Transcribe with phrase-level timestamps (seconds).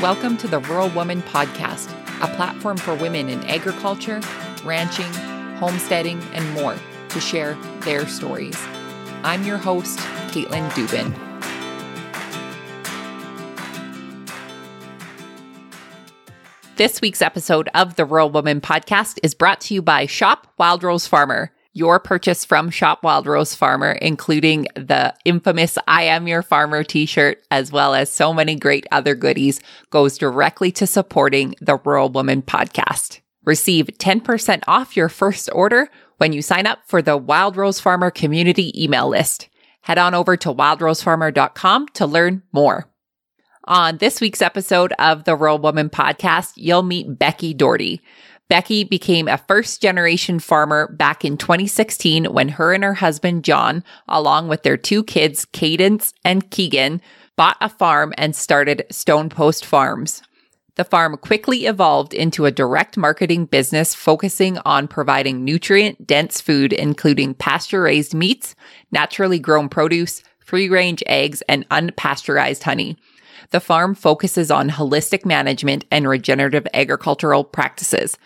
[0.00, 1.90] Welcome to the Rural Woman Podcast,
[2.22, 4.22] a platform for women in agriculture,
[4.64, 5.12] ranching,
[5.58, 6.74] homesteading, and more
[7.10, 8.56] to share their stories.
[9.24, 9.98] I'm your host,
[10.28, 11.14] Caitlin Dubin.
[16.76, 20.82] This week's episode of the Rural Woman Podcast is brought to you by Shop Wild
[20.82, 21.52] Rose Farmer.
[21.72, 27.06] Your purchase from Shop Wild Rose Farmer, including the infamous I Am Your Farmer t
[27.06, 29.60] shirt, as well as so many great other goodies,
[29.90, 33.20] goes directly to supporting the Rural Woman podcast.
[33.44, 38.10] Receive 10% off your first order when you sign up for the Wild Rose Farmer
[38.10, 39.48] community email list.
[39.82, 42.90] Head on over to wildrosefarmer.com to learn more.
[43.64, 48.00] On this week's episode of the Rural Woman podcast, you'll meet Becky Doherty.
[48.50, 53.84] Becky became a first generation farmer back in 2016 when her and her husband John,
[54.08, 57.00] along with their two kids, Cadence and Keagan,
[57.36, 60.20] bought a farm and started Stonepost Farms.
[60.74, 66.72] The farm quickly evolved into a direct marketing business focusing on providing nutrient dense food,
[66.72, 68.56] including pasture raised meats,
[68.90, 72.96] naturally grown produce, free range eggs, and unpasteurized honey.
[73.50, 78.18] The farm focuses on holistic management and regenerative agricultural practices.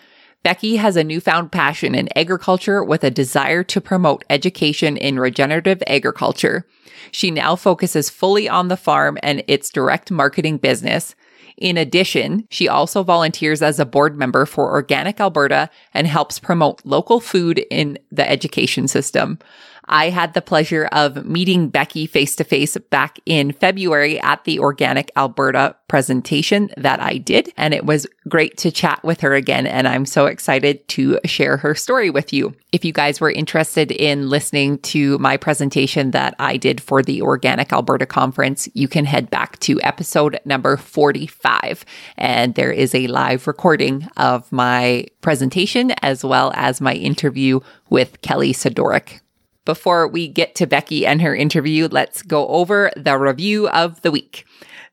[0.45, 5.83] Becky has a newfound passion in agriculture with a desire to promote education in regenerative
[5.87, 6.67] agriculture.
[7.11, 11.15] She now focuses fully on the farm and its direct marketing business.
[11.57, 16.85] In addition, she also volunteers as a board member for Organic Alberta and helps promote
[16.85, 19.39] local food in the education system.
[19.87, 24.59] I had the pleasure of meeting Becky face to face back in February at the
[24.59, 27.53] Organic Alberta presentation that I did.
[27.57, 29.67] And it was great to chat with her again.
[29.67, 32.55] And I'm so excited to share her story with you.
[32.73, 37.23] If you guys were interested in listening to my presentation that I did for the
[37.23, 41.85] Organic Alberta conference, you can head back to episode number 45.
[42.17, 48.21] And there is a live recording of my presentation as well as my interview with
[48.23, 49.21] Kelly Sidoric.
[49.65, 54.11] Before we get to Becky and her interview, let's go over the review of the
[54.11, 54.45] week.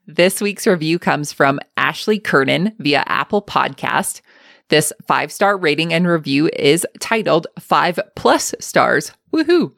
[0.07, 4.21] This week's review comes from Ashley Kernan via Apple Podcast.
[4.69, 9.11] This five star rating and review is titled Five Plus Stars.
[9.33, 9.73] Woohoo!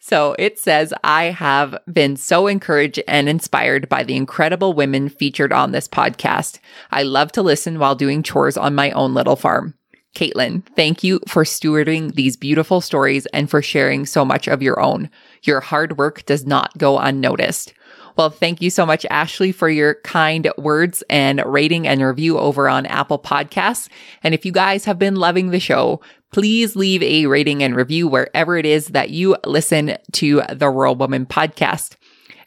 [0.00, 5.52] So it says, I have been so encouraged and inspired by the incredible women featured
[5.52, 6.60] on this podcast.
[6.92, 9.74] I love to listen while doing chores on my own little farm.
[10.14, 14.80] Caitlin, thank you for stewarding these beautiful stories and for sharing so much of your
[14.80, 15.10] own.
[15.42, 17.72] Your hard work does not go unnoticed.
[18.16, 22.68] Well, thank you so much, Ashley, for your kind words and rating and review over
[22.68, 23.88] on Apple Podcasts.
[24.24, 26.00] And if you guys have been loving the show,
[26.32, 30.96] please leave a rating and review wherever it is that you listen to the Rural
[30.96, 31.94] Woman podcast.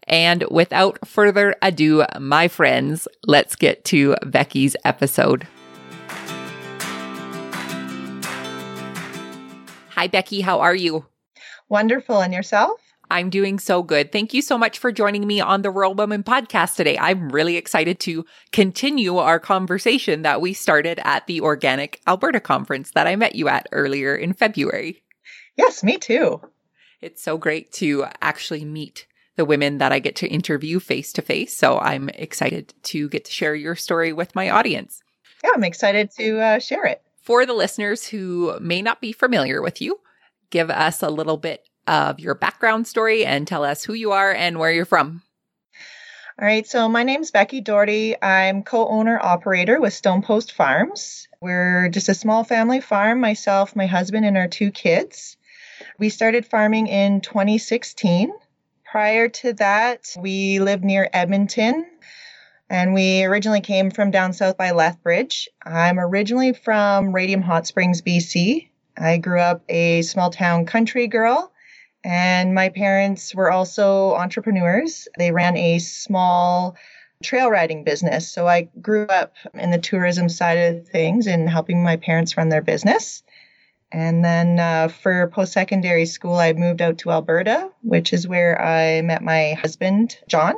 [0.08, 5.48] And without further ado, my friends, let's get to Becky's episode.
[10.02, 10.42] Hi, Becky.
[10.42, 11.06] How are you?
[11.70, 12.22] Wonderful.
[12.22, 12.82] And yourself?
[13.12, 14.12] I'm doing so good.
[14.12, 16.98] Thank you so much for joining me on the Rural Woman podcast today.
[16.98, 22.90] I'm really excited to continue our conversation that we started at the Organic Alberta conference
[22.96, 25.04] that I met you at earlier in February.
[25.56, 26.42] Yes, me too.
[27.00, 31.22] It's so great to actually meet the women that I get to interview face to
[31.22, 31.56] face.
[31.56, 35.04] So I'm excited to get to share your story with my audience.
[35.44, 37.04] Yeah, I'm excited to uh, share it.
[37.32, 40.02] For the listeners who may not be familiar with you,
[40.50, 44.34] give us a little bit of your background story and tell us who you are
[44.34, 45.22] and where you're from.
[46.38, 48.22] All right, so my name's Becky Doherty.
[48.22, 51.30] I'm co owner operator with Stonepost Farms.
[51.42, 55.38] We're just a small family farm, myself, my husband, and our two kids.
[55.98, 58.34] We started farming in 2016.
[58.84, 61.86] Prior to that, we lived near Edmonton,
[62.72, 65.50] and we originally came from down south by Lethbridge.
[65.62, 68.70] I'm originally from Radium Hot Springs, BC.
[68.98, 71.52] I grew up a small town country girl,
[72.02, 75.10] and my parents were also entrepreneurs.
[75.18, 76.78] They ran a small
[77.22, 78.32] trail riding business.
[78.32, 82.48] So I grew up in the tourism side of things and helping my parents run
[82.48, 83.22] their business.
[83.92, 88.60] And then uh, for post secondary school, I moved out to Alberta, which is where
[88.62, 90.56] I met my husband, John.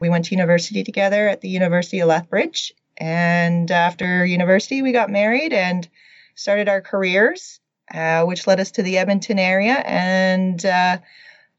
[0.00, 2.72] We went to university together at the University of Lethbridge.
[2.96, 5.88] And after university, we got married and
[6.34, 7.60] started our careers,
[7.92, 9.74] uh, which led us to the Edmonton area.
[9.74, 10.98] And uh,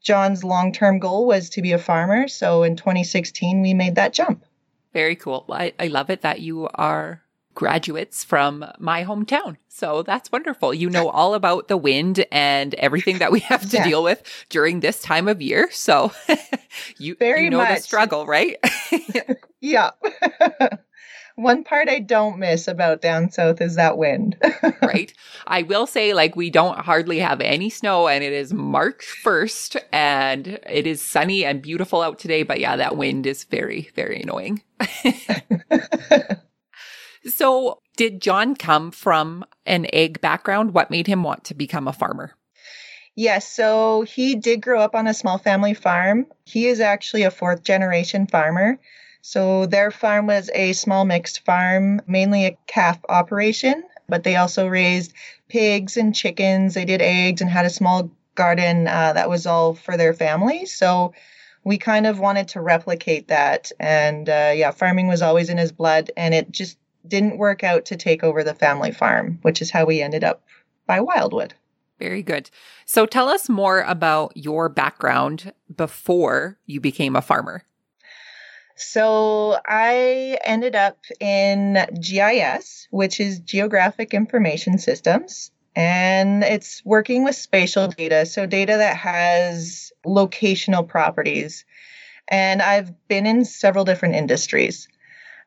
[0.00, 2.28] John's long term goal was to be a farmer.
[2.28, 4.44] So in 2016, we made that jump.
[4.92, 5.44] Very cool.
[5.50, 7.22] I, I love it that you are
[7.56, 9.56] graduates from my hometown.
[9.68, 10.72] So that's wonderful.
[10.72, 13.84] You know all about the wind and everything that we have to yeah.
[13.84, 15.68] deal with during this time of year.
[15.72, 16.12] So
[16.98, 17.78] you, Very you know much.
[17.78, 18.56] the struggle, right?
[19.60, 19.90] yeah.
[21.34, 24.36] One part I don't miss about down south is that wind.
[24.80, 25.12] right.
[25.46, 29.82] I will say, like, we don't hardly have any snow, and it is March 1st,
[29.92, 32.42] and it is sunny and beautiful out today.
[32.42, 34.62] But yeah, that wind is very, very annoying.
[37.26, 40.74] So, did John come from an ag background?
[40.74, 42.32] What made him want to become a farmer?
[43.14, 46.26] Yes, so he did grow up on a small family farm.
[46.44, 48.78] He is actually a fourth generation farmer.
[49.22, 54.68] So their farm was a small mixed farm, mainly a calf operation, but they also
[54.68, 55.14] raised
[55.48, 56.74] pigs and chickens.
[56.74, 60.66] They did eggs and had a small garden uh, that was all for their family.
[60.66, 61.12] So
[61.64, 63.72] we kind of wanted to replicate that.
[63.80, 66.78] And uh, yeah, farming was always in his blood, and it just
[67.08, 70.42] didn't work out to take over the family farm, which is how we ended up
[70.86, 71.54] by Wildwood.
[71.98, 72.50] Very good.
[72.84, 77.62] So tell us more about your background before you became a farmer.
[78.76, 87.36] So I ended up in GIS, which is Geographic Information Systems, and it's working with
[87.36, 91.64] spatial data, so data that has locational properties.
[92.28, 94.88] And I've been in several different industries.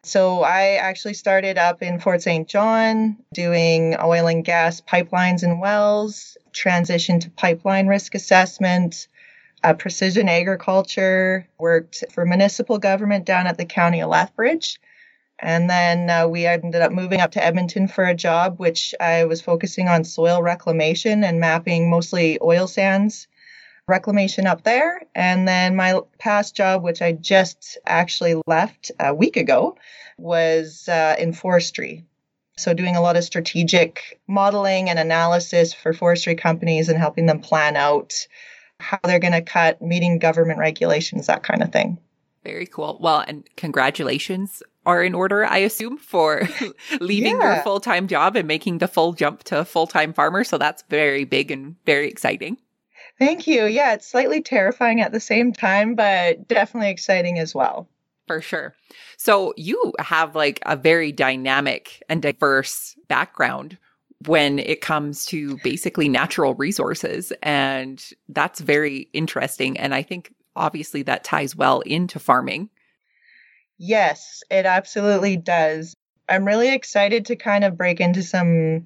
[0.04, 2.48] So I actually started up in Fort St.
[2.48, 9.08] John doing oil and gas pipelines and wells, transitioned to pipeline risk assessment,
[9.62, 14.80] uh, precision agriculture, worked for municipal government down at the county of Lethbridge.
[15.38, 19.26] And then uh, we ended up moving up to Edmonton for a job, which I
[19.26, 23.28] was focusing on soil reclamation and mapping mostly oil sands
[23.90, 25.02] reclamation up there.
[25.16, 29.78] And then my past job, which I just actually left a week ago,
[30.18, 32.06] was uh, in forestry.
[32.58, 37.40] So, doing a lot of strategic modeling and analysis for forestry companies and helping them
[37.40, 38.28] plan out
[38.82, 41.98] how they're going to cut, meeting government regulations, that kind of thing.
[42.44, 42.98] Very cool.
[43.02, 46.48] Well, and congratulations are in order, I assume, for
[47.00, 47.56] leaving yeah.
[47.56, 50.44] your full time job and making the full jump to full time farmer.
[50.44, 52.58] So, that's very big and very exciting.
[53.20, 53.66] Thank you.
[53.66, 57.90] Yeah, it's slightly terrifying at the same time, but definitely exciting as well.
[58.28, 58.76] For sure.
[59.18, 63.78] So you have like a very dynamic and diverse background
[64.26, 67.34] when it comes to basically natural resources.
[67.44, 69.78] And that's very interesting.
[69.78, 72.70] And I think obviously that ties well into farming.
[73.78, 75.96] Yes, it absolutely does.
[76.28, 78.86] I'm really excited to kind of break into some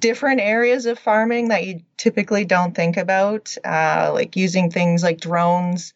[0.00, 5.20] different areas of farming that you typically don't think about, uh, like using things like
[5.20, 5.92] drones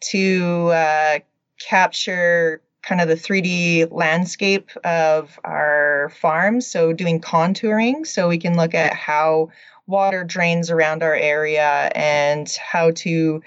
[0.00, 1.18] to uh,
[1.58, 6.66] capture kind of the 3D landscape of our farms.
[6.66, 9.50] So, doing contouring so we can look at how
[9.86, 13.42] water drains around our area and how to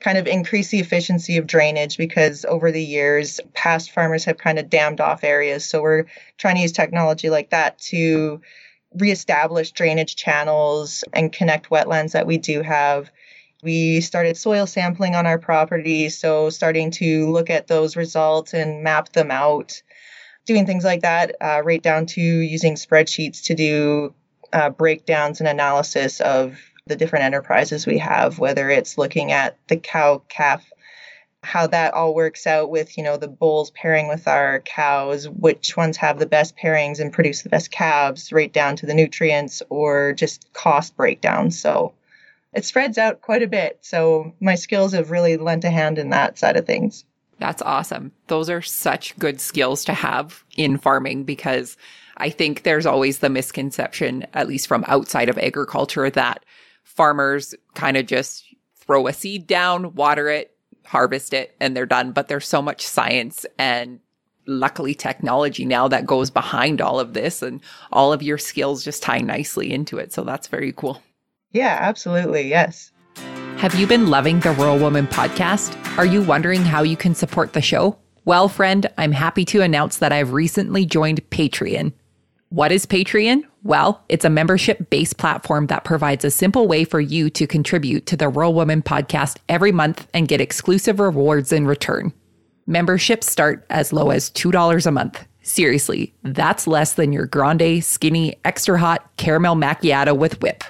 [0.00, 4.58] kind of increase the efficiency of drainage because over the years, past farmers have kind
[4.58, 5.64] of dammed off areas.
[5.64, 6.04] So, we're
[6.36, 8.42] trying to use technology like that to
[8.98, 13.10] reestablish drainage channels and connect wetlands that we do have.
[13.62, 18.82] We started soil sampling on our property, so starting to look at those results and
[18.82, 19.82] map them out,
[20.46, 24.14] doing things like that, uh, right down to using spreadsheets to do
[24.52, 29.76] uh, breakdowns and analysis of the different enterprises we have, whether it's looking at the
[29.76, 30.64] cow calf
[31.42, 35.76] how that all works out with you know the bulls pairing with our cows which
[35.76, 39.62] ones have the best pairings and produce the best calves right down to the nutrients
[39.68, 41.50] or just cost breakdown.
[41.50, 41.92] So
[42.52, 43.78] it spreads out quite a bit.
[43.80, 47.04] So my skills have really lent a hand in that side of things.
[47.38, 48.12] That's awesome.
[48.28, 51.76] Those are such good skills to have in farming because
[52.18, 56.44] i think there's always the misconception at least from outside of agriculture that
[56.84, 58.44] farmers kind of just
[58.76, 62.12] throw a seed down water it harvest it and they're done.
[62.12, 64.00] But there's so much science and
[64.46, 67.60] luckily technology now that goes behind all of this and
[67.92, 70.12] all of your skills just tie nicely into it.
[70.12, 71.02] So that's very cool.
[71.52, 72.48] Yeah, absolutely.
[72.48, 72.90] Yes.
[73.56, 75.76] Have you been loving the Rural Woman podcast?
[75.96, 77.96] Are you wondering how you can support the show?
[78.24, 81.92] Well, friend, I'm happy to announce that I've recently joined Patreon.
[82.52, 83.44] What is Patreon?
[83.62, 88.04] Well, it's a membership based platform that provides a simple way for you to contribute
[88.04, 92.12] to the Rural Woman podcast every month and get exclusive rewards in return.
[92.66, 95.26] Memberships start as low as $2 a month.
[95.40, 100.62] Seriously, that's less than your grande, skinny, extra hot caramel macchiato with whip.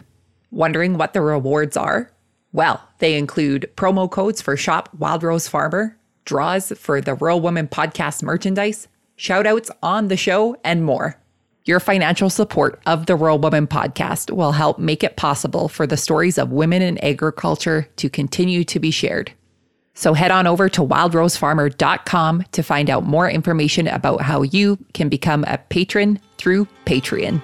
[0.52, 2.12] Wondering what the rewards are?
[2.52, 7.66] Well, they include promo codes for Shop Wild Rose Farmer, draws for the Rural Woman
[7.66, 8.86] podcast merchandise,
[9.18, 11.18] shoutouts on the show, and more.
[11.64, 15.97] Your financial support of the Rural Woman podcast will help make it possible for the
[15.97, 19.33] stories of women in agriculture to continue to be shared.
[19.95, 25.09] So head on over to wildrosefarmer.com to find out more information about how you can
[25.09, 27.40] become a patron through Patreon.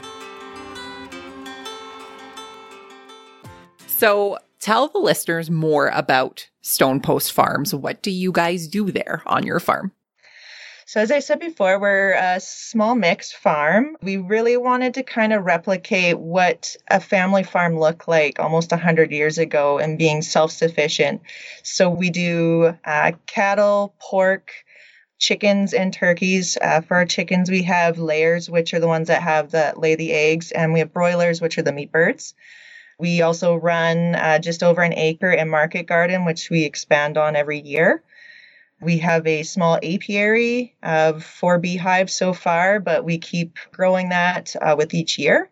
[3.86, 7.72] So tell the listeners more about Stonepost Farms.
[7.72, 9.92] What do you guys do there on your farm?
[10.88, 13.98] So, as I said before, we're a small mixed farm.
[14.00, 19.10] We really wanted to kind of replicate what a family farm looked like almost 100
[19.12, 21.20] years ago and being self sufficient.
[21.62, 24.50] So, we do uh, cattle, pork,
[25.18, 26.56] chickens and turkeys.
[26.56, 29.94] Uh, for our chickens, we have layers, which are the ones that have the lay
[29.94, 32.32] the eggs, and we have broilers, which are the meat birds.
[32.98, 37.36] We also run uh, just over an acre in market garden, which we expand on
[37.36, 38.02] every year.
[38.80, 44.54] We have a small apiary of four beehives so far, but we keep growing that
[44.60, 45.50] uh, with each year.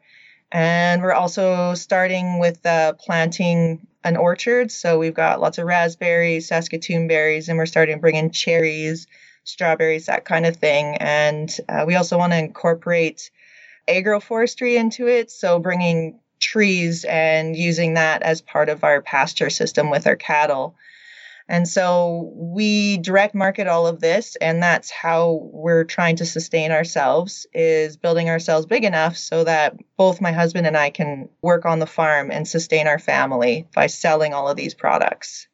[0.52, 4.70] And we're also starting with uh, planting an orchard.
[4.70, 9.08] So we've got lots of raspberries, Saskatoon berries, and we're starting to bring in cherries,
[9.42, 10.96] strawberries, that kind of thing.
[10.98, 13.30] And uh, we also want to incorporate
[13.88, 15.32] agroforestry into it.
[15.32, 20.76] So bringing trees and using that as part of our pasture system with our cattle.
[21.48, 26.72] And so we direct market all of this and that's how we're trying to sustain
[26.72, 31.64] ourselves is building ourselves big enough so that both my husband and I can work
[31.64, 35.46] on the farm and sustain our family by selling all of these products.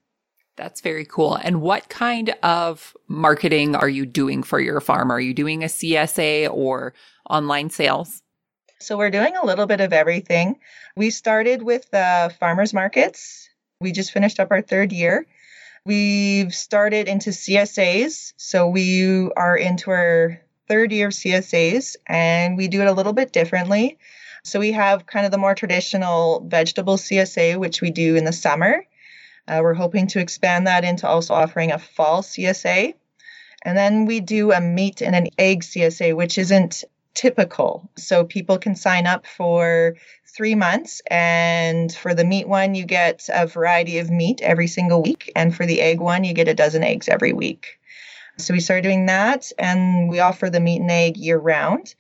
[0.57, 1.35] That's very cool.
[1.35, 5.11] And what kind of marketing are you doing for your farm?
[5.11, 6.95] Are you doing a CSA or
[7.29, 8.23] online sales?
[8.79, 10.59] So we're doing a little bit of everything.
[10.97, 13.49] We started with the farmers markets.
[13.81, 15.27] We just finished up our third year.
[15.85, 18.35] We've started into CSAs.
[18.37, 23.13] So we are into our third year of CSAs and we do it a little
[23.13, 23.99] bit differently.
[24.45, 28.33] So we have kind of the more traditional vegetable CSA, which we do in the
[28.33, 28.85] summer.
[29.49, 32.95] Uh, we're hoping to expand that into also offering a fall CSA.
[33.65, 36.85] And then we do a meat and an egg CSA, which isn't
[37.15, 37.91] typical.
[37.97, 41.03] So people can sign up for three months.
[41.11, 45.31] And for the meat one, you get a variety of meat every single week.
[45.37, 47.79] And for the egg one, you get a dozen eggs every week.
[48.39, 51.95] So we started doing that and we offer the meat and egg year round.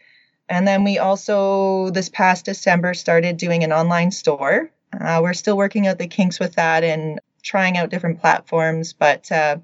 [0.49, 4.71] And then we also, this past December, started doing an online store.
[4.99, 9.31] Uh, we're still working out the kinks with that and trying out different platforms, but
[9.33, 9.57] uh,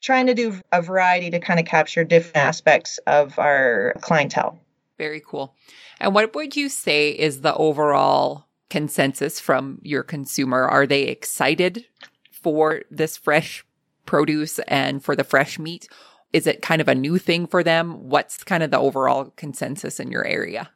[0.00, 4.58] trying to do a variety to kind of capture different aspects of our clientele.
[4.96, 5.54] Very cool.
[6.00, 10.64] And what would you say is the overall consensus from your consumer?
[10.64, 11.86] Are they excited
[12.30, 13.64] for this fresh
[14.06, 15.88] produce and for the fresh meat?
[16.32, 18.08] Is it kind of a new thing for them?
[18.08, 20.70] What's kind of the overall consensus in your area?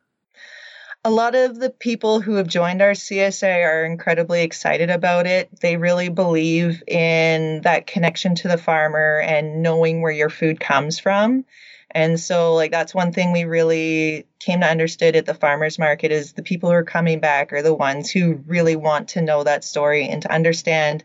[1.04, 5.49] A lot of the people who have joined our CSA are incredibly excited about it.
[5.61, 11.00] They really believe in that connection to the farmer and knowing where your food comes
[11.00, 11.44] from.
[11.90, 16.12] And so like that's one thing we really came to understand at the farmers market
[16.12, 19.42] is the people who are coming back are the ones who really want to know
[19.42, 21.02] that story and to understand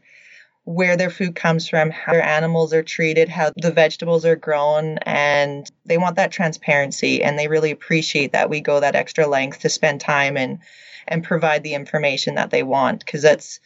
[0.68, 4.98] where their food comes from, how their animals are treated, how the vegetables are grown,
[5.04, 9.60] and they want that transparency and they really appreciate that we go that extra length
[9.60, 10.60] to spend time and
[11.08, 13.62] and provide the information that they want because that's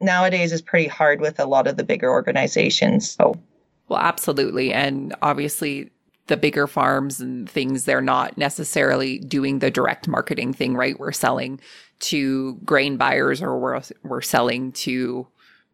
[0.00, 3.10] nowadays is pretty hard with a lot of the bigger organizations.
[3.10, 3.34] So
[3.88, 4.72] well, absolutely.
[4.72, 5.90] And obviously
[6.28, 10.96] the bigger farms and things, they're not necessarily doing the direct marketing thing, right?
[10.96, 11.60] We're selling
[11.98, 15.26] to grain buyers or we're, we're selling to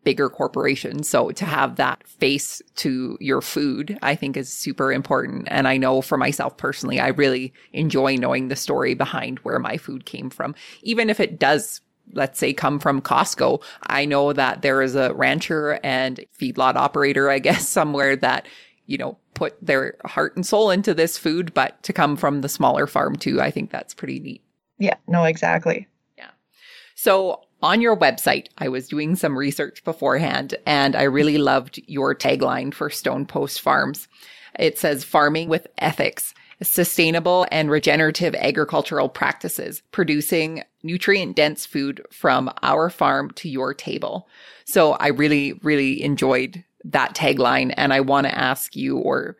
[0.07, 1.09] bigger corporations.
[1.09, 5.49] So to have that face to your food, I think is super important.
[5.51, 9.77] And I know for myself personally, I really enjoy knowing the story behind where my
[9.77, 11.81] food came from, even if it does
[12.13, 13.61] let's say come from Costco.
[13.89, 18.47] I know that there is a rancher and feedlot operator, I guess, somewhere that,
[18.87, 22.49] you know, put their heart and soul into this food, but to come from the
[22.49, 24.45] smaller farm too, I think that's pretty neat.
[24.79, 25.89] Yeah, no, exactly.
[26.17, 26.31] Yeah.
[26.95, 32.15] So on your website, I was doing some research beforehand and I really loved your
[32.15, 34.07] tagline for Stonepost Farms.
[34.57, 36.33] It says farming with ethics,
[36.63, 44.29] sustainable and regenerative agricultural practices, producing nutrient dense food from our farm to your table.
[44.65, 47.75] So I really, really enjoyed that tagline.
[47.77, 49.37] And I want to ask you or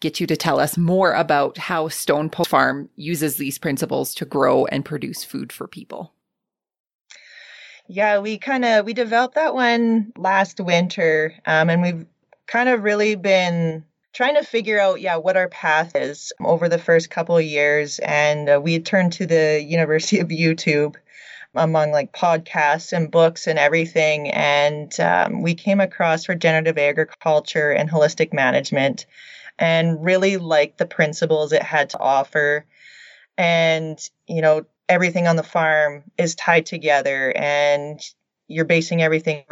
[0.00, 4.66] get you to tell us more about how Stonepost Farm uses these principles to grow
[4.66, 6.12] and produce food for people.
[7.92, 12.06] Yeah, we kind of we developed that one last winter, um, and we've
[12.46, 13.84] kind of really been
[14.14, 17.98] trying to figure out yeah what our path is over the first couple of years
[17.98, 20.96] and uh, we turned to the university of youtube
[21.54, 24.30] among like podcasts and books and everything.
[24.30, 29.06] And um, we came across regenerative agriculture and holistic management
[29.58, 32.64] and really liked the principles it had to offer.
[33.36, 38.00] And, you know, everything on the farm is tied together and
[38.48, 39.44] you're basing everything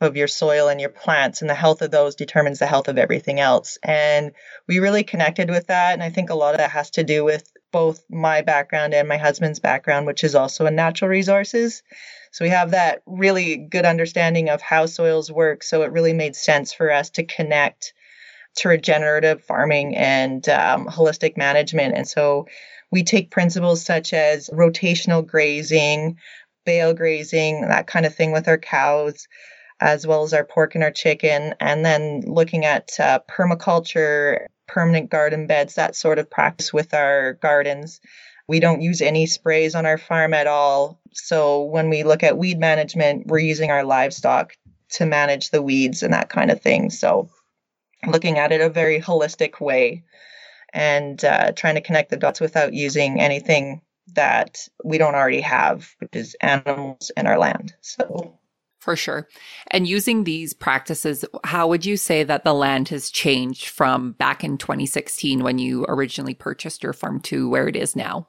[0.00, 2.98] of your soil and your plants and the health of those determines the health of
[2.98, 3.78] everything else.
[3.82, 4.32] And
[4.66, 7.24] we really connected with that and i think a lot of that has to do
[7.24, 11.82] with both my background and my husband's background which is also in natural resources.
[12.32, 16.34] So we have that really good understanding of how soils work so it really made
[16.34, 17.92] sense for us to connect
[18.56, 22.46] to regenerative farming and um, holistic management and so
[22.90, 26.18] we take principles such as rotational grazing
[26.64, 29.28] bale grazing, that kind of thing with our cows,
[29.80, 31.54] as well as our pork and our chicken.
[31.60, 37.34] And then looking at uh, permaculture, permanent garden beds, that sort of practice with our
[37.34, 38.00] gardens.
[38.48, 41.00] We don't use any sprays on our farm at all.
[41.12, 44.54] So when we look at weed management, we're using our livestock
[44.90, 46.90] to manage the weeds and that kind of thing.
[46.90, 47.30] So
[48.06, 50.04] looking at it a very holistic way
[50.72, 53.82] and uh, trying to connect the dots without using anything
[54.14, 57.74] that we don't already have, which is animals in our land.
[57.80, 58.38] So
[58.82, 59.28] for sure.
[59.70, 64.42] And using these practices, how would you say that the land has changed from back
[64.42, 68.26] in 2016 when you originally purchased your farm to where it is now?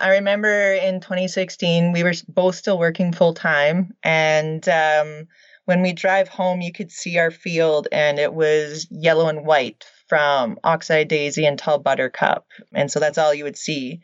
[0.00, 3.94] I remember in 2016, we were both still working full time.
[4.04, 5.26] And um,
[5.64, 9.84] when we drive home, you could see our field and it was yellow and white
[10.08, 12.46] from oxeye daisy and tall buttercup.
[12.74, 14.00] And so that's all you would see.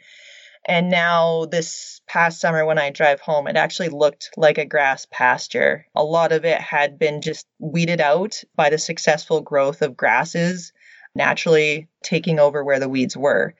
[0.66, 5.06] And now, this past summer, when I drive home, it actually looked like a grass
[5.10, 5.86] pasture.
[5.94, 10.72] A lot of it had been just weeded out by the successful growth of grasses
[11.14, 13.54] naturally taking over where the weeds were.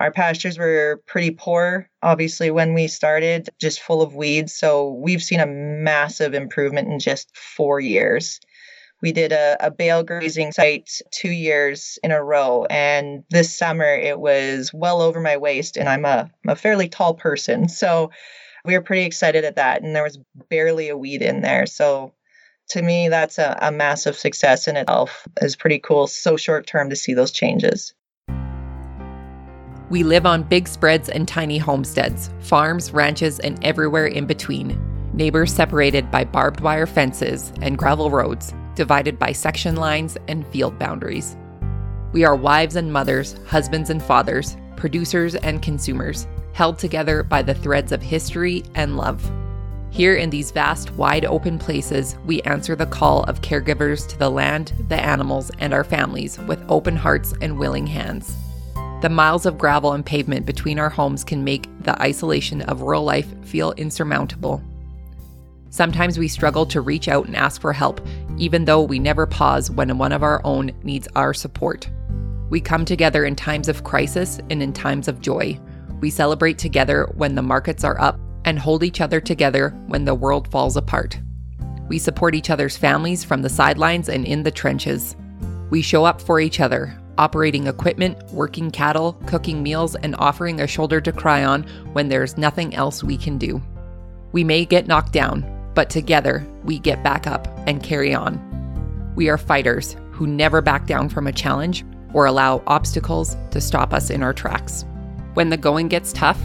[0.00, 4.54] Our pastures were pretty poor, obviously, when we started, just full of weeds.
[4.54, 8.40] So we've seen a massive improvement in just four years.
[9.02, 12.64] We did a, a bale grazing site two years in a row.
[12.70, 16.88] And this summer it was well over my waist, and I'm a, I'm a fairly
[16.88, 17.68] tall person.
[17.68, 18.10] So
[18.64, 19.82] we were pretty excited at that.
[19.82, 21.66] And there was barely a weed in there.
[21.66, 22.14] So
[22.70, 25.28] to me, that's a, a massive success in itself.
[25.42, 27.92] It's pretty cool, so short term to see those changes.
[29.90, 34.78] We live on big spreads and tiny homesteads, farms, ranches, and everywhere in between.
[35.12, 40.78] Neighbors separated by barbed wire fences and gravel roads divided by section lines and field
[40.78, 41.36] boundaries.
[42.12, 47.54] We are wives and mothers, husbands and fathers, producers and consumers, held together by the
[47.54, 49.28] threads of history and love.
[49.90, 54.30] Here in these vast, wide open places, we answer the call of caregivers to the
[54.30, 58.36] land, the animals, and our families with open hearts and willing hands.
[59.00, 63.02] The miles of gravel and pavement between our homes can make the isolation of rural
[63.02, 64.62] life feel insurmountable.
[65.70, 69.70] Sometimes we struggle to reach out and ask for help, even though we never pause
[69.70, 71.88] when one of our own needs our support.
[72.50, 75.58] We come together in times of crisis and in times of joy.
[76.00, 80.14] We celebrate together when the markets are up and hold each other together when the
[80.14, 81.18] world falls apart.
[81.88, 85.16] We support each other's families from the sidelines and in the trenches.
[85.70, 90.66] We show up for each other, operating equipment, working cattle, cooking meals, and offering a
[90.66, 93.60] shoulder to cry on when there's nothing else we can do.
[94.32, 98.40] We may get knocked down, but together we get back up and carry on.
[99.16, 103.92] We are fighters who never back down from a challenge or allow obstacles to stop
[103.92, 104.86] us in our tracks.
[105.34, 106.40] When the going gets tough,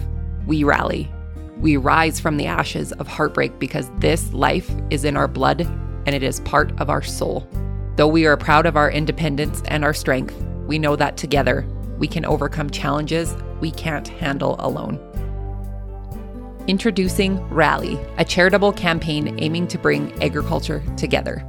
[0.46, 1.10] we rally.
[1.58, 5.62] We rise from the ashes of heartbreak because this life is in our blood
[6.06, 7.48] and it is part of our soul.
[7.96, 10.36] Though we are proud of our independence and our strength,
[10.68, 11.66] we know that together
[11.98, 15.00] we can overcome challenges we can't handle alone.
[16.68, 21.46] Introducing Rally, a charitable campaign aiming to bring agriculture together.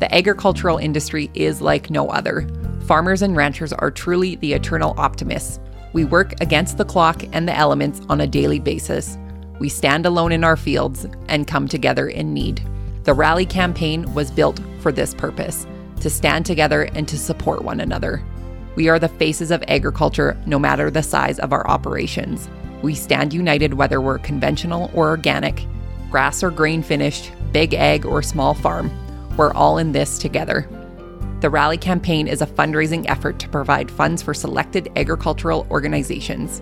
[0.00, 2.46] The agricultural industry is like no other.
[2.86, 5.60] Farmers and ranchers are truly the eternal optimists.
[5.92, 9.16] We work against the clock and the elements on a daily basis.
[9.58, 12.62] We stand alone in our fields and come together in need.
[13.04, 15.66] The Rally campaign was built for this purpose
[16.00, 18.22] to stand together and to support one another.
[18.76, 22.48] We are the faces of agriculture no matter the size of our operations.
[22.82, 25.66] We stand united whether we're conventional or organic,
[26.10, 28.90] grass or grain finished, big ag or small farm.
[29.36, 30.68] We're all in this together.
[31.40, 36.60] The Rally campaign is a fundraising effort to provide funds for selected agricultural organizations.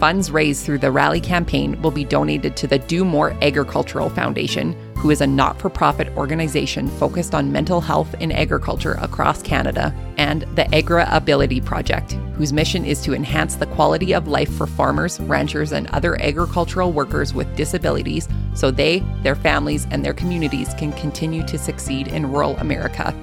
[0.00, 4.72] Funds raised through the Rally campaign will be donated to the Do More Agricultural Foundation,
[4.96, 9.94] who is a not for profit organization focused on mental health in agriculture across Canada,
[10.16, 15.20] and the AgrAbility Project, whose mission is to enhance the quality of life for farmers,
[15.20, 20.94] ranchers, and other agricultural workers with disabilities so they, their families, and their communities can
[20.94, 23.14] continue to succeed in rural America.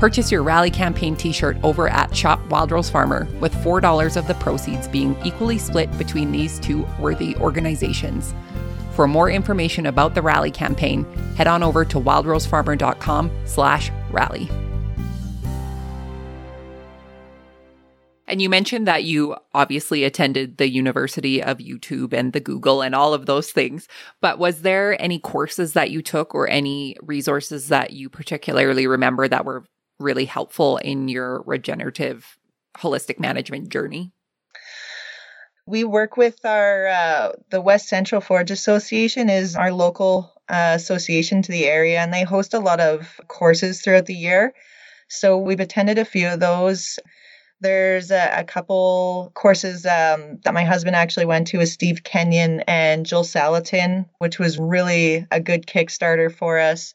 [0.00, 4.26] Purchase your Rally Campaign t shirt over at Shop Wild Rose Farmer, with $4 of
[4.26, 8.32] the proceeds being equally split between these two worthy organizations.
[8.94, 11.04] For more information about the Rally campaign,
[11.36, 14.48] head on over to wildrosefarmer.com slash rally.
[18.26, 22.94] And you mentioned that you obviously attended the University of YouTube and the Google and
[22.94, 23.86] all of those things.
[24.22, 29.28] But was there any courses that you took or any resources that you particularly remember
[29.28, 29.64] that were
[30.00, 32.36] really helpful in your regenerative
[32.76, 34.12] holistic management journey?
[35.66, 41.42] We work with our uh, the West Central Forage Association is our local uh, association
[41.42, 44.52] to the area, and they host a lot of courses throughout the year.
[45.08, 46.98] So we've attended a few of those.
[47.60, 52.60] There's a, a couple courses um, that my husband actually went to with Steve Kenyon
[52.66, 56.94] and Joel Salatin, which was really a good Kickstarter for us.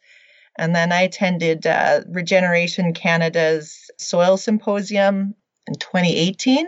[0.57, 5.35] And then I attended uh, Regeneration Canada's Soil Symposium
[5.67, 6.67] in 2018.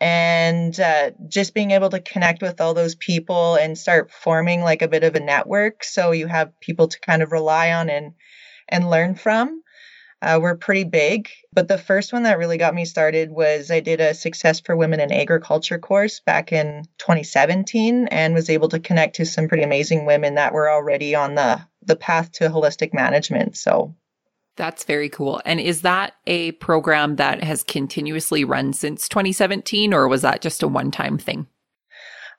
[0.00, 4.82] And uh, just being able to connect with all those people and start forming like
[4.82, 8.14] a bit of a network so you have people to kind of rely on and
[8.68, 9.62] and learn from.
[10.24, 13.80] Uh, we're pretty big, but the first one that really got me started was I
[13.80, 18.80] did a Success for Women in Agriculture course back in 2017 and was able to
[18.80, 22.92] connect to some pretty amazing women that were already on the the path to holistic
[22.92, 23.56] management.
[23.56, 23.94] So
[24.56, 25.40] that's very cool.
[25.44, 30.62] And is that a program that has continuously run since 2017 or was that just
[30.62, 31.46] a one-time thing?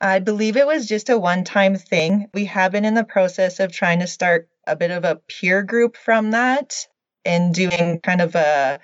[0.01, 2.27] I believe it was just a one time thing.
[2.34, 5.63] We have been in the process of trying to start a bit of a peer
[5.63, 6.86] group from that
[7.23, 8.79] and doing kind of a,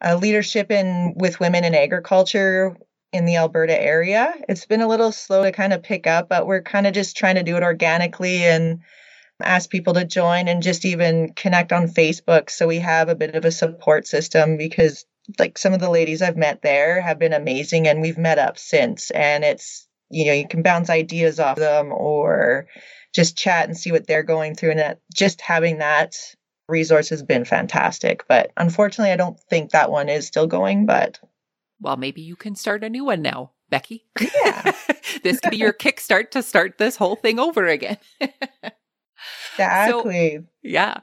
[0.00, 2.76] a leadership in with women in agriculture
[3.12, 4.34] in the Alberta area.
[4.48, 7.16] It's been a little slow to kind of pick up, but we're kind of just
[7.16, 8.80] trying to do it organically and
[9.40, 12.50] ask people to join and just even connect on Facebook.
[12.50, 15.04] So we have a bit of a support system because
[15.38, 18.58] like some of the ladies I've met there have been amazing and we've met up
[18.58, 22.66] since and it's you know you can bounce ideas off them or
[23.14, 26.16] just chat and see what they're going through and that, just having that
[26.68, 28.26] resource has been fantastic.
[28.28, 30.86] But unfortunately, I don't think that one is still going.
[30.86, 31.18] But
[31.80, 34.06] well, maybe you can start a new one now, Becky.
[34.20, 34.72] Yeah,
[35.22, 37.98] this could be your kickstart to start this whole thing over again.
[39.58, 40.38] exactly.
[40.38, 41.00] So, yeah.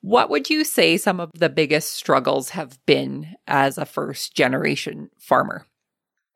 [0.00, 5.10] What would you say some of the biggest struggles have been as a first generation
[5.18, 5.66] farmer?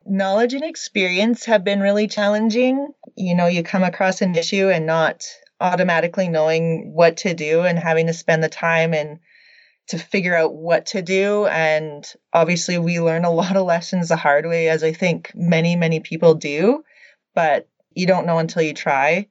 [0.07, 2.89] Knowledge and experience have been really challenging.
[3.15, 5.27] You know, you come across an issue and not
[5.61, 9.19] automatically knowing what to do and having to spend the time and
[9.89, 11.47] to figure out what to do.
[11.47, 15.77] And obviously, we learn a lot of lessons the hard way, as I think many,
[15.77, 16.85] many people do,
[17.35, 19.29] but you don't know until you try.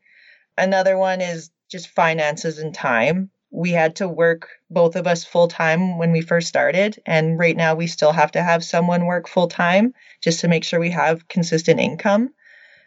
[0.57, 3.29] Another one is just finances and time.
[3.49, 7.01] We had to work both of us full time when we first started.
[7.05, 10.63] And right now, we still have to have someone work full time just to make
[10.63, 12.29] sure we have consistent income.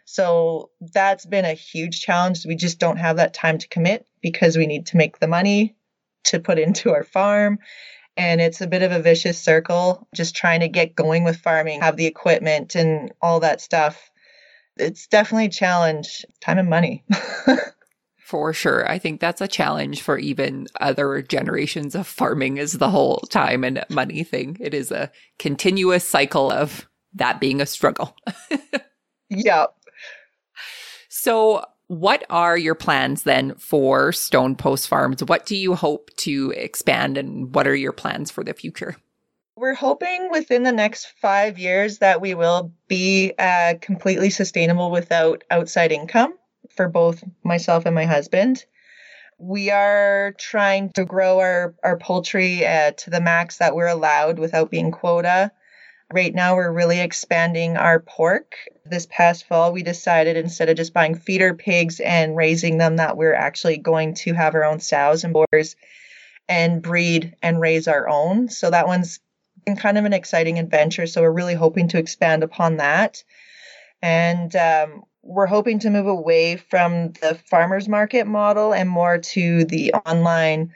[0.05, 2.45] So that's been a huge challenge.
[2.45, 5.75] We just don't have that time to commit because we need to make the money
[6.25, 7.59] to put into our farm.
[8.17, 11.81] And it's a bit of a vicious circle, just trying to get going with farming,
[11.81, 14.11] have the equipment and all that stuff.
[14.77, 17.03] It's definitely a challenge, time and money.
[18.31, 18.89] for sure.
[18.89, 23.65] I think that's a challenge for even other generations of farming is the whole time
[23.65, 24.55] and money thing.
[24.61, 28.15] It is a continuous cycle of that being a struggle.
[29.29, 29.75] yep.
[31.09, 35.21] So, what are your plans then for Stonepost Farms?
[35.25, 38.95] What do you hope to expand and what are your plans for the future?
[39.57, 45.43] We're hoping within the next five years that we will be uh, completely sustainable without
[45.51, 46.33] outside income
[46.69, 48.65] for both myself and my husband.
[49.37, 54.37] We are trying to grow our, our poultry uh, to the max that we're allowed
[54.37, 55.51] without being quota.
[56.13, 58.55] Right now, we're really expanding our pork.
[58.85, 63.17] This past fall, we decided instead of just buying feeder pigs and raising them, that
[63.17, 65.75] we're actually going to have our own sows and boars
[66.49, 68.49] and breed and raise our own.
[68.49, 69.21] So that one's
[69.65, 71.07] been kind of an exciting adventure.
[71.07, 73.23] So we're really hoping to expand upon that.
[74.01, 79.65] And um, we're hoping to move away from the farmers market model and more to
[79.65, 80.73] the online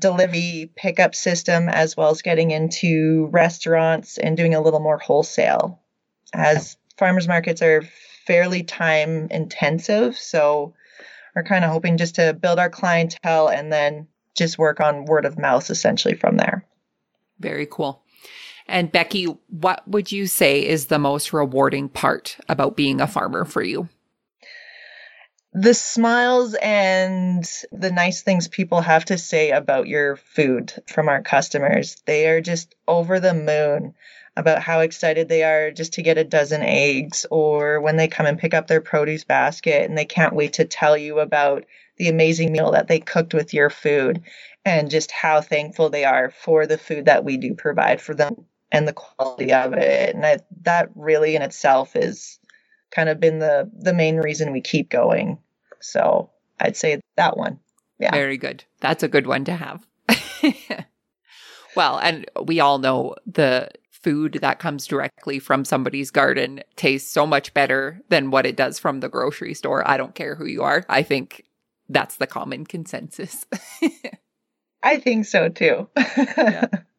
[0.00, 5.80] delivery pickup system as well as getting into restaurants and doing a little more wholesale.
[6.32, 7.82] As farmers markets are
[8.26, 10.74] fairly time intensive so
[11.34, 15.24] we're kind of hoping just to build our clientele and then just work on word
[15.24, 16.64] of mouth essentially from there.
[17.40, 18.02] Very cool
[18.66, 23.44] And Becky, what would you say is the most rewarding part about being a farmer
[23.44, 23.88] for you?
[25.54, 31.22] the smiles and the nice things people have to say about your food from our
[31.22, 32.02] customers.
[32.06, 33.94] They are just over the moon
[34.34, 38.24] about how excited they are just to get a dozen eggs or when they come
[38.24, 41.66] and pick up their produce basket and they can't wait to tell you about
[41.98, 44.22] the amazing meal that they cooked with your food
[44.64, 48.46] and just how thankful they are for the food that we do provide for them
[48.72, 50.14] and the quality of it.
[50.14, 52.40] And I, that really in itself is
[52.90, 55.38] kind of been the the main reason we keep going.
[55.80, 57.60] So I'd say that one.
[57.98, 58.10] Yeah.
[58.10, 58.64] Very good.
[58.80, 59.86] That's a good one to have.
[61.76, 67.24] well, and we all know the food that comes directly from somebody's garden tastes so
[67.24, 69.88] much better than what it does from the grocery store.
[69.88, 70.84] I don't care who you are.
[70.88, 71.44] I think
[71.88, 73.46] that's the common consensus.
[74.82, 75.88] I think so too.
[75.96, 76.66] yeah.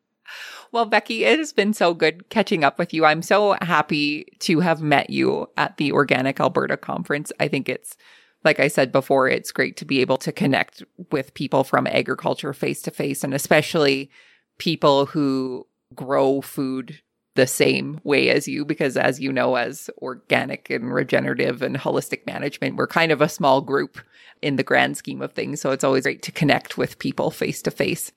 [0.73, 3.05] Well, Becky, it has been so good catching up with you.
[3.05, 7.31] I'm so happy to have met you at the Organic Alberta conference.
[7.39, 7.95] I think it's,
[8.43, 12.53] like I said before, it's great to be able to connect with people from agriculture
[12.53, 14.09] face to face, and especially
[14.57, 16.99] people who grow food
[17.35, 22.25] the same way as you because as you know as organic and regenerative and holistic
[22.27, 23.99] management we're kind of a small group
[24.43, 27.59] in the grand scheme of things so it's always great to connect with people face
[27.63, 28.11] to face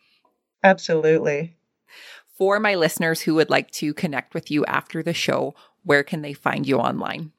[0.62, 1.56] absolutely
[2.36, 6.22] for my listeners who would like to connect with you after the show, where can
[6.22, 7.32] they find you online?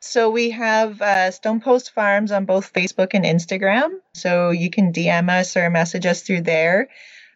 [0.00, 4.00] So we have uh, Stonepost Farms on both Facebook and Instagram.
[4.12, 6.88] So you can DM us or message us through there.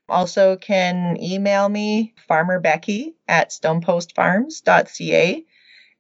[0.09, 5.45] Also can email me, farmerbecky at stonepostfarms.ca.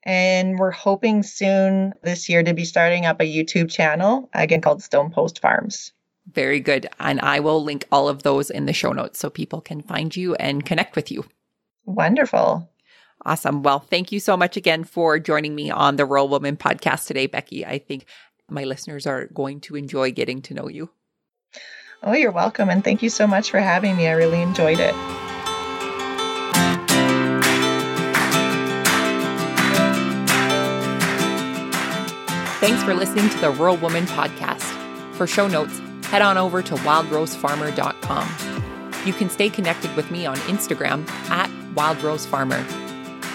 [0.04, 4.82] And we're hoping soon this year to be starting up a YouTube channel, again called
[4.82, 5.92] Stonepost Farms.
[6.32, 6.88] Very good.
[7.00, 10.14] And I will link all of those in the show notes so people can find
[10.14, 11.24] you and connect with you.
[11.86, 12.70] Wonderful.
[13.24, 13.62] Awesome.
[13.62, 17.26] Well, thank you so much again for joining me on the Rural Woman podcast today,
[17.26, 17.66] Becky.
[17.66, 18.04] I think
[18.48, 20.90] my listeners are going to enjoy getting to know you.
[22.02, 22.70] Oh, you're welcome.
[22.70, 24.06] And thank you so much for having me.
[24.06, 24.94] I really enjoyed it.
[32.60, 34.74] Thanks for listening to the Rural Woman podcast.
[35.14, 39.06] For show notes, head on over to wildrosefarmer.com.
[39.06, 42.64] You can stay connected with me on Instagram at wildrosefarmer.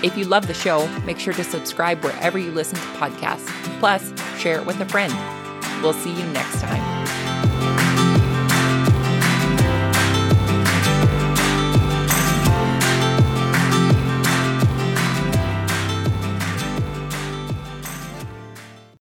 [0.03, 3.47] If you love the show, make sure to subscribe wherever you listen to podcasts.
[3.79, 5.13] Plus, share it with a friend.
[5.81, 7.02] We'll see you next time.